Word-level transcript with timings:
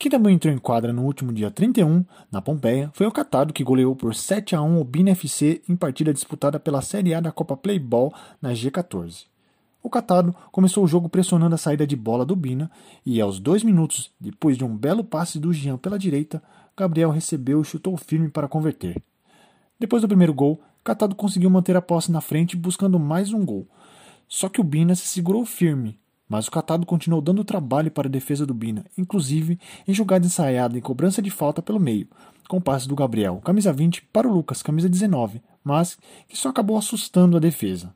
Quem 0.00 0.10
também 0.10 0.34
entrou 0.34 0.54
em 0.54 0.56
quadra 0.56 0.94
no 0.94 1.04
último 1.04 1.30
dia 1.30 1.50
31, 1.50 2.06
na 2.32 2.40
Pompeia, 2.40 2.90
foi 2.94 3.06
o 3.06 3.12
Catado, 3.12 3.52
que 3.52 3.62
goleou 3.62 3.94
por 3.94 4.14
7 4.14 4.56
a 4.56 4.62
1 4.62 4.80
o 4.80 4.82
Bina 4.82 5.10
FC 5.10 5.60
em 5.68 5.76
partida 5.76 6.10
disputada 6.10 6.58
pela 6.58 6.80
Série 6.80 7.12
A 7.12 7.20
da 7.20 7.30
Copa 7.30 7.54
Playball 7.54 8.10
na 8.40 8.52
G14. 8.52 9.26
O 9.82 9.90
Catado 9.90 10.34
começou 10.50 10.84
o 10.84 10.86
jogo 10.88 11.10
pressionando 11.10 11.54
a 11.54 11.58
saída 11.58 11.86
de 11.86 11.96
bola 11.96 12.24
do 12.24 12.34
Bina 12.34 12.70
e, 13.04 13.20
aos 13.20 13.38
dois 13.38 13.62
minutos, 13.62 14.10
depois 14.18 14.56
de 14.56 14.64
um 14.64 14.74
belo 14.74 15.04
passe 15.04 15.38
do 15.38 15.52
Jean 15.52 15.76
pela 15.76 15.98
direita, 15.98 16.42
Gabriel 16.74 17.10
recebeu 17.10 17.60
e 17.60 17.64
chutou 17.66 17.94
firme 17.98 18.30
para 18.30 18.48
converter. 18.48 19.02
Depois 19.78 20.00
do 20.00 20.08
primeiro 20.08 20.32
gol, 20.32 20.62
Catado 20.82 21.14
conseguiu 21.14 21.50
manter 21.50 21.76
a 21.76 21.82
posse 21.82 22.10
na 22.10 22.22
frente 22.22 22.56
buscando 22.56 22.98
mais 22.98 23.34
um 23.34 23.44
gol. 23.44 23.68
Só 24.26 24.48
que 24.48 24.62
o 24.62 24.64
Bina 24.64 24.94
se 24.94 25.06
segurou 25.06 25.44
firme 25.44 26.00
mas 26.30 26.46
o 26.46 26.50
Catado 26.52 26.86
continuou 26.86 27.20
dando 27.20 27.44
trabalho 27.44 27.90
para 27.90 28.06
a 28.06 28.10
defesa 28.10 28.46
do 28.46 28.54
Bina, 28.54 28.86
inclusive 28.96 29.58
em 29.86 29.92
jogada 29.92 30.24
ensaiada 30.24 30.78
em 30.78 30.80
cobrança 30.80 31.20
de 31.20 31.28
falta 31.28 31.60
pelo 31.60 31.80
meio, 31.80 32.06
com 32.48 32.60
passe 32.60 32.86
do 32.86 32.94
Gabriel, 32.94 33.40
camisa 33.44 33.72
20, 33.72 34.02
para 34.12 34.28
o 34.28 34.32
Lucas, 34.32 34.62
camisa 34.62 34.88
19, 34.88 35.42
mas 35.64 35.98
que 36.28 36.38
só 36.38 36.50
acabou 36.50 36.78
assustando 36.78 37.36
a 37.36 37.40
defesa. 37.40 37.92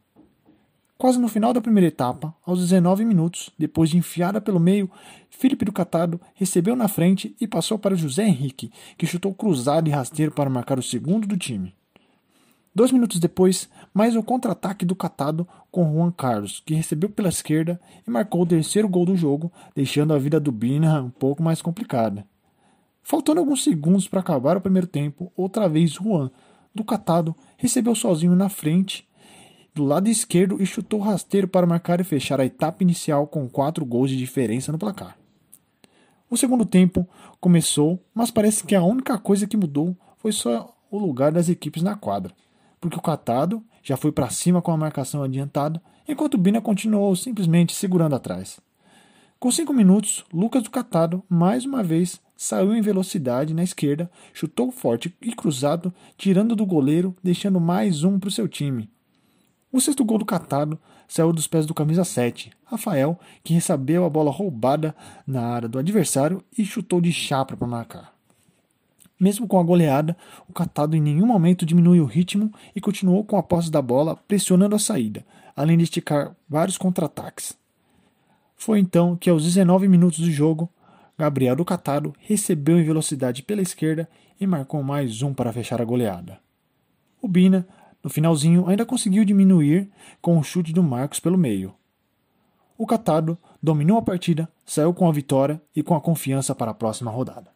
Quase 0.99 1.19
no 1.19 1.29
final 1.29 1.53
da 1.53 1.61
primeira 1.61 1.87
etapa, 1.87 2.35
aos 2.45 2.61
19 2.61 3.05
minutos, 3.05 3.51
depois 3.57 3.91
de 3.91 3.99
enfiada 3.99 4.41
pelo 4.41 4.59
meio, 4.59 4.91
Felipe 5.31 5.65
do 5.65 5.73
Catado 5.73 6.21
recebeu 6.35 6.75
na 6.75 6.89
frente 6.89 7.37
e 7.41 7.47
passou 7.47 7.79
para 7.79 7.97
José 7.97 8.27
Henrique, 8.27 8.73
que 8.99 9.07
chutou 9.07 9.33
cruzado 9.33 9.89
e 9.89 9.93
rasteiro 9.93 10.33
para 10.33 10.51
marcar 10.51 10.79
o 10.79 10.83
segundo 10.83 11.27
do 11.27 11.37
time. 11.37 11.73
Dois 12.77 12.91
minutos 12.91 13.21
depois, 13.21 13.69
mais 13.95 14.17
um 14.17 14.23
contra-ataque 14.23 14.85
do 14.85 14.97
Catado 14.97 15.47
com 15.71 15.95
Juan 15.95 16.11
Carlos, 16.11 16.61
que 16.67 16.75
recebeu 16.75 17.09
pela 17.09 17.29
esquerda 17.29 17.81
e 18.05 18.11
marcou 18.11 18.43
o 18.43 18.47
terceiro 18.47 18.89
gol 18.89 19.07
do 19.07 19.17
jogo, 19.17 19.53
deixando 19.77 20.13
a 20.13 20.19
vida 20.19 20.41
do 20.41 20.51
Bina 20.51 21.01
um 21.01 21.09
pouco 21.09 21.41
mais 21.41 21.63
complicada. 21.63 22.27
Faltando 23.01 23.39
alguns 23.39 23.63
segundos 23.63 24.09
para 24.09 24.19
acabar 24.19 24.57
o 24.57 24.61
primeiro 24.61 24.89
tempo, 24.89 25.33
outra 25.37 25.69
vez 25.69 25.93
Juan, 25.93 26.33
do 26.75 26.83
Catado, 26.83 27.33
recebeu 27.57 27.95
sozinho 27.95 28.35
na 28.35 28.49
frente, 28.49 29.09
do 29.73 29.85
lado 29.85 30.09
esquerdo 30.09 30.61
e 30.61 30.67
chutou 30.67 30.99
rasteiro 30.99 31.47
para 31.47 31.69
marcar 31.69 32.01
e 32.01 32.05
fechar 32.05 32.41
a 32.41 32.45
etapa 32.45 32.83
inicial 32.83 33.29
com 33.29 33.49
quatro 33.49 33.85
gols 33.85 34.11
de 34.11 34.17
diferença 34.17 34.73
no 34.73 34.79
placar. 34.79 35.17
O 36.29 36.37
segundo 36.37 36.67
tempo 36.67 37.09
começou, 37.41 38.05
mas 38.13 38.33
parece 38.33 38.65
que 38.65 38.75
a 38.75 38.83
única 38.83 39.17
coisa 39.17 39.47
que 39.47 39.57
mudou 39.57 39.97
foi 40.17 40.33
só 40.33 40.75
o 40.91 40.99
lugar 40.99 41.31
das 41.31 41.49
equipes 41.49 41.81
na 41.81 41.95
quadra 41.95 42.35
porque 42.85 42.99
o 42.99 43.03
Catado 43.03 43.65
já 43.83 43.97
foi 43.97 44.13
para 44.13 44.29
cima 44.29 44.61
com 44.61 44.71
a 44.71 44.77
marcação 44.77 45.23
adiantada, 45.23 45.81
enquanto 46.07 46.37
Bina 46.37 46.61
continuou 46.61 47.17
simplesmente 47.17 47.75
segurando 47.75 48.15
atrás. 48.15 48.61
Com 49.41 49.51
cinco 49.51 49.73
minutos, 49.73 50.23
Lucas 50.31 50.63
do 50.63 50.71
Catado, 50.71 51.25
mais 51.27 51.65
uma 51.65 51.83
vez, 51.83 52.21
saiu 52.37 52.75
em 52.75 52.83
velocidade 52.83 53.55
na 53.55 53.65
esquerda, 53.65 54.11
chutou 54.35 54.71
forte 54.71 55.17
e 55.23 55.35
cruzado, 55.35 55.95
tirando 56.19 56.55
do 56.55 56.67
goleiro, 56.67 57.17
deixando 57.25 57.59
mais 57.59 58.05
um 58.05 58.19
para 58.19 58.29
o 58.29 58.33
seu 58.33 58.47
time. 58.47 58.91
O 59.73 59.81
sexto 59.81 60.05
gol 60.05 60.19
do 60.19 60.27
Catado 60.27 60.79
saiu 61.09 61.33
dos 61.33 61.47
pés 61.47 61.65
do 61.65 61.73
camisa 61.73 62.05
7, 62.05 62.53
Rafael, 62.67 63.19
que 63.43 63.55
recebeu 63.55 64.05
a 64.05 64.11
bola 64.11 64.31
roubada 64.31 64.95
na 65.27 65.41
área 65.41 65.71
do 65.71 65.79
adversário 65.79 66.45
e 66.57 66.67
chutou 66.67 67.01
de 67.01 67.15
chapa 67.15 67.57
para 67.57 67.67
marcar. 67.67 68.14
Mesmo 69.25 69.49
com 69.49 69.59
a 69.59 69.63
goleada, 69.63 70.15
o 70.47 70.53
Catado 70.53 70.95
em 70.95 71.01
nenhum 71.01 71.25
momento 71.25 71.65
diminuiu 71.65 72.05
o 72.05 72.07
ritmo 72.07 72.53
e 72.77 72.81
continuou 72.81 73.25
com 73.25 73.39
a 73.39 73.43
posse 73.43 73.71
da 73.71 73.81
bola, 73.81 74.17
pressionando 74.29 74.77
a 74.77 74.79
saída, 74.79 75.25
além 75.57 75.79
de 75.79 75.85
esticar 75.85 76.37
vários 76.47 76.77
contra-ataques. 76.77 77.57
Foi 78.55 78.79
então 78.79 79.17
que, 79.17 79.31
aos 79.31 79.43
19 79.43 79.89
minutos 79.89 80.19
do 80.19 80.31
jogo, 80.31 80.69
Gabriel 81.17 81.57
do 81.57 81.65
Catado 81.65 82.13
recebeu 82.19 82.79
em 82.79 82.85
velocidade 82.85 83.43
pela 83.43 83.63
esquerda 83.63 84.07
e 84.39 84.47
marcou 84.47 84.83
mais 84.83 85.23
um 85.23 85.33
para 85.33 85.55
fechar 85.55 85.81
a 85.81 85.87
goleada. 85.87 86.39
O 87.23 87.27
Bina, 87.27 87.67
no 88.03 88.11
finalzinho, 88.11 88.69
ainda 88.69 88.85
conseguiu 88.85 89.25
diminuir 89.25 89.89
com 90.21 90.39
o 90.39 90.45
chute 90.45 90.71
do 90.71 90.83
Marcos 90.83 91.19
pelo 91.19 91.39
meio. 91.39 91.73
O 92.77 92.87
Catado 92.87 93.39
dominou 93.63 93.97
a 93.97 94.03
partida, 94.03 94.47
saiu 94.67 94.93
com 94.93 95.09
a 95.09 95.13
vitória 95.13 95.63
e 95.75 95.83
com 95.83 95.95
a 95.95 96.01
confiança 96.03 96.55
para 96.55 96.73
a 96.73 96.75
próxima 96.75 97.11
rodada. 97.11 97.55